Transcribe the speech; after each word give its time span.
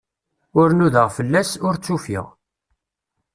Ur 0.59 0.69
nudaɣ 0.73 1.07
fell-as, 1.17 1.51
ur 1.67 1.75
tt-ufiɣ. 1.77 2.25